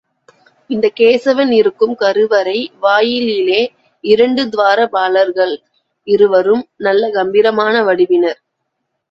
[0.69, 2.71] இந்தக் கேசவன் இருக்கும் கருவறை
[2.79, 3.59] வாயிலிலே
[4.03, 5.53] இரண்டு துவாரபாலகர்கள்,
[6.07, 8.39] இருவரும் நல்ல கம்பீரமான வடிவினர்.